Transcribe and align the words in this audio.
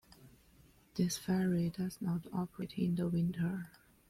This 0.95 1.15
ferry 1.19 1.69
does 1.69 2.01
not 2.01 2.25
operate 2.33 2.79
in 2.79 2.95
the 2.95 3.07
winter. 3.07 3.69